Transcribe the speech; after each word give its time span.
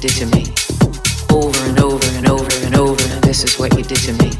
did 0.00 0.12
to 0.12 0.26
me. 0.34 0.46
Over 1.28 1.60
and 1.68 1.78
over 1.78 2.06
and 2.16 2.26
over 2.26 2.50
and 2.64 2.74
over, 2.74 3.04
and 3.12 3.22
this 3.22 3.44
is 3.44 3.58
what 3.58 3.76
you 3.76 3.84
did 3.84 3.98
to 4.08 4.12
me. 4.14 4.30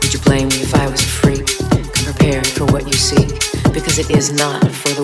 Would 0.00 0.14
you 0.14 0.20
blame 0.20 0.46
me 0.48 0.62
if 0.62 0.72
I 0.72 0.86
was 0.86 1.02
a 1.02 1.06
freak? 1.06 1.46
Come 1.92 2.04
prepared 2.04 2.46
for 2.46 2.64
what 2.66 2.86
you 2.86 2.92
seek, 2.92 3.28
because 3.74 3.98
it 3.98 4.08
is 4.10 4.32
not 4.32 4.70
for 4.70 4.90
the 4.94 4.99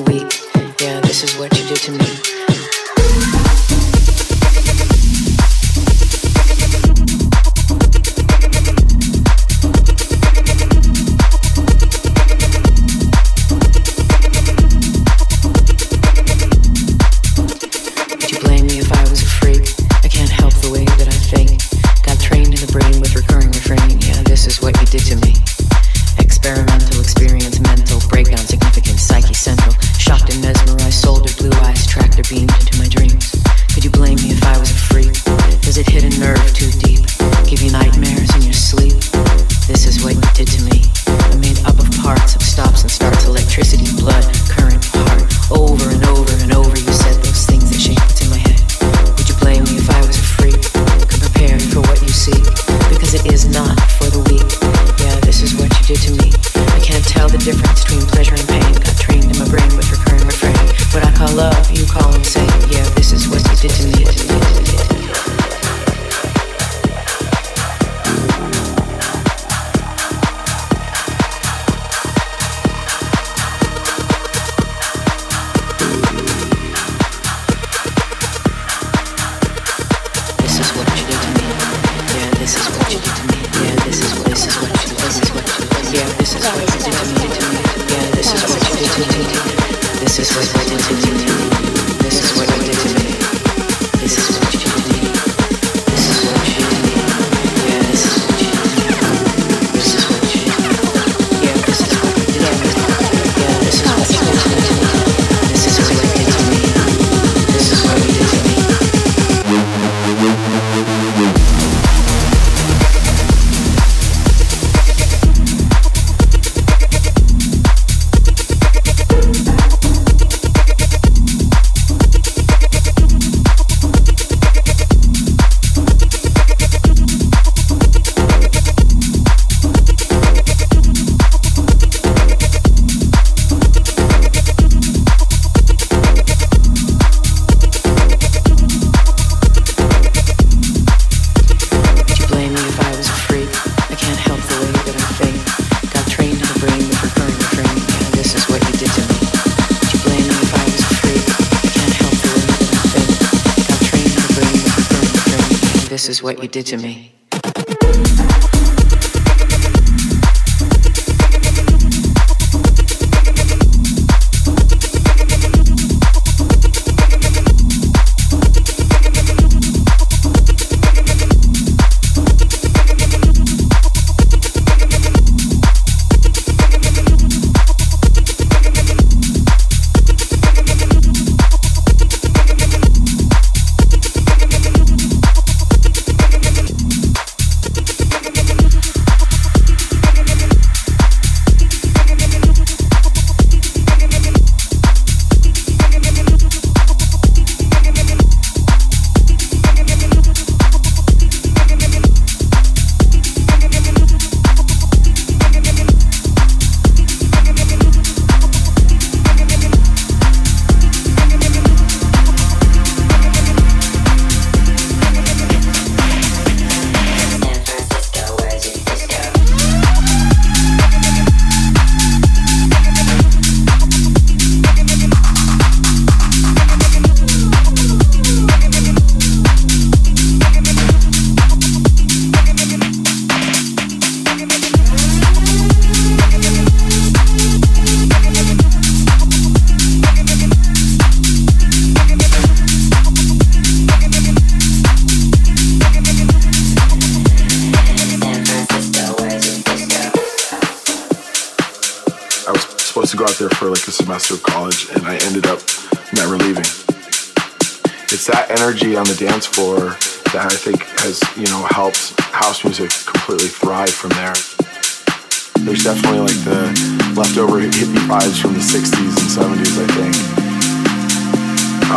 what 156.26 156.42
you 156.42 156.49
did 156.49 156.66
to 156.66 156.76
me. 156.76 157.15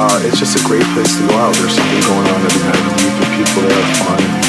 Uh, 0.02 0.22
it's 0.24 0.40
just 0.40 0.56
a 0.56 0.66
great 0.66 0.86
place 0.94 1.18
to 1.18 1.28
go 1.28 1.34
out. 1.34 1.54
There's 1.56 1.76
something 1.76 2.00
going 2.08 2.26
on 2.32 2.40
every 2.40 2.64
night 2.64 2.78
of 2.78 2.86
the 2.88 3.04
week, 3.04 3.20
and 3.20 3.36
people 3.36 3.68
there 3.68 3.78
are 3.78 3.96
fun. 3.96 4.49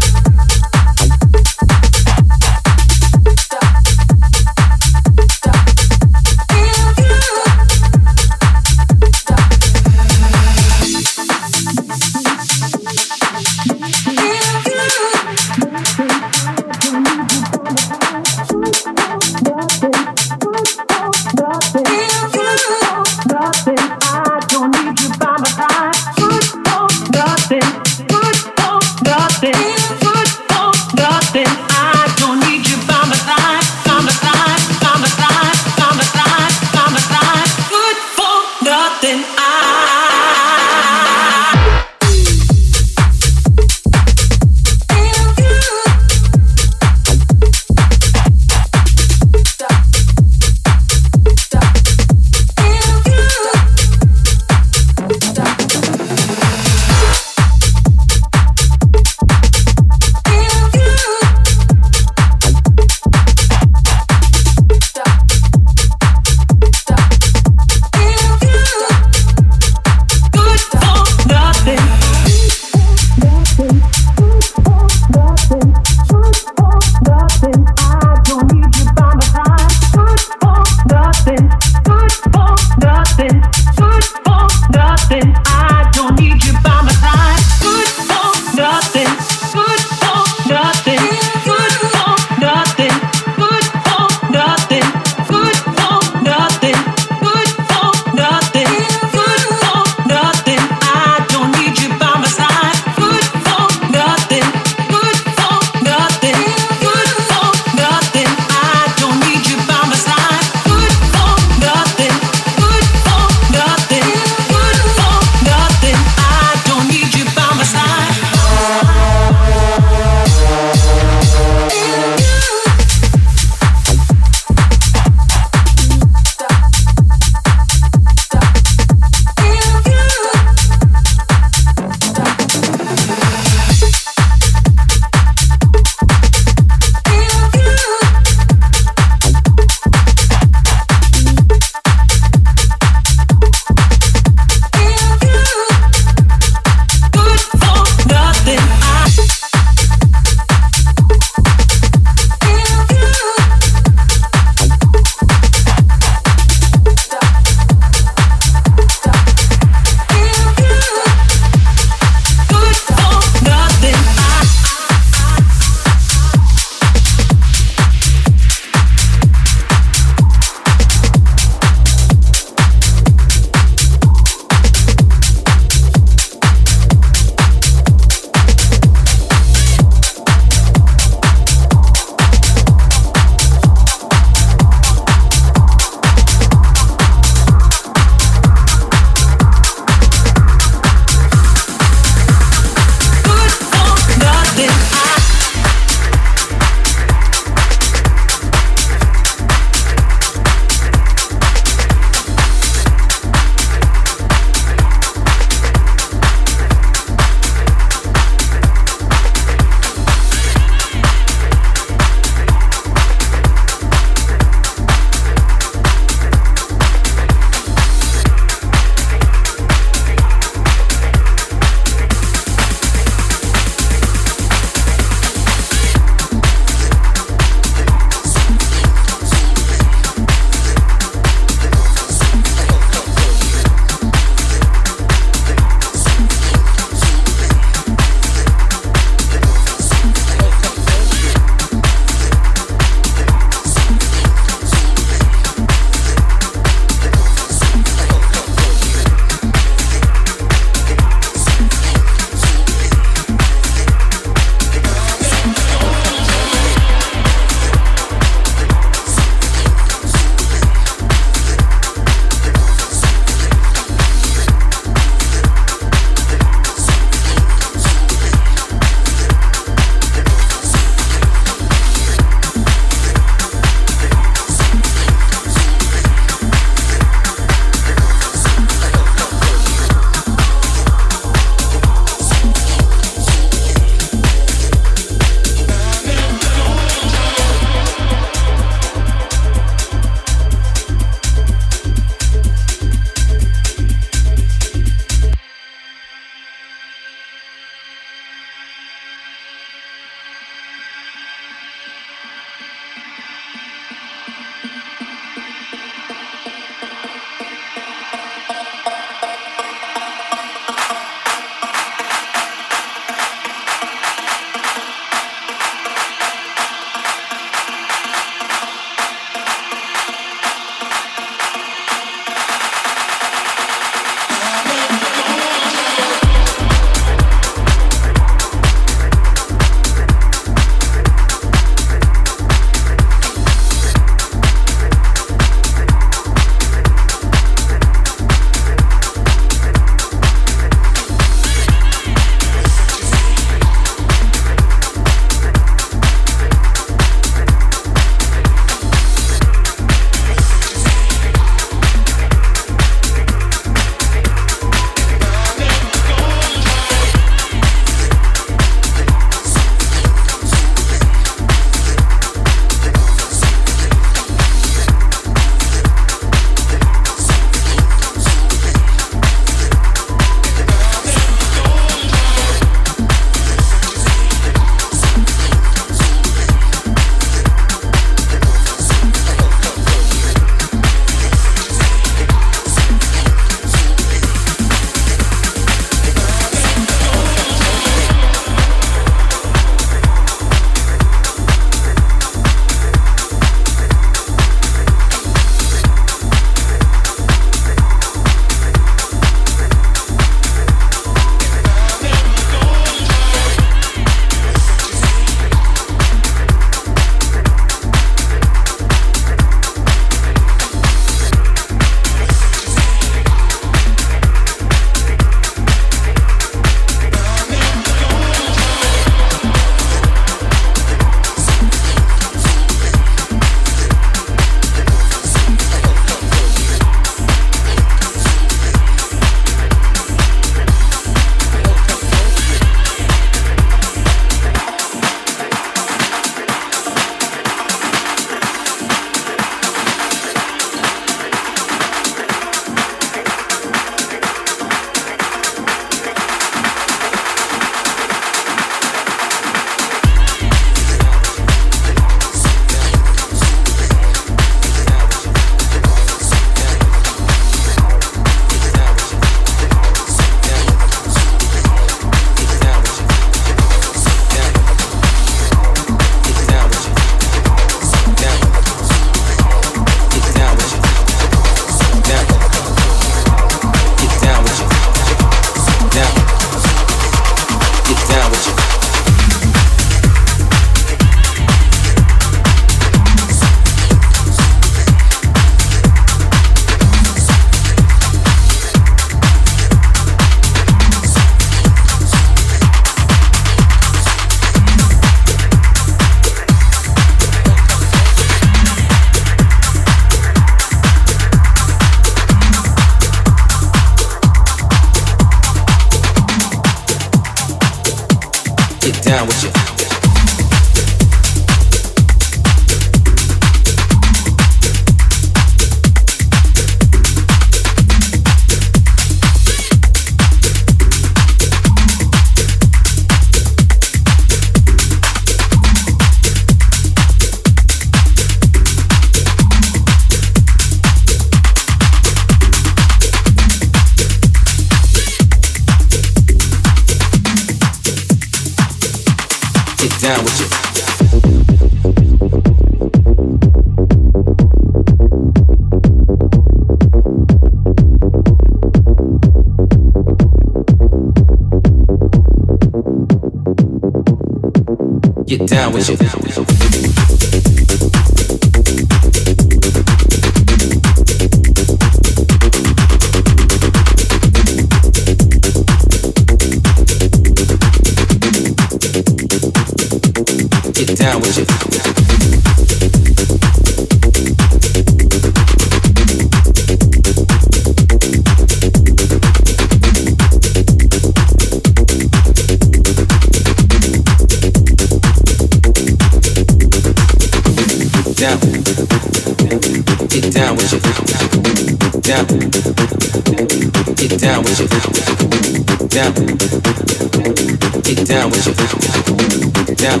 Down. 598.42 600.00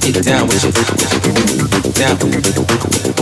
Get 0.00 0.24
down 0.24 0.48
with 0.48 0.64
it. 0.64 1.94
Down. 3.16 3.21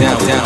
down 0.01 0.41